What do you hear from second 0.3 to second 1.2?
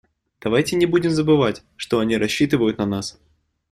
Давайте не будем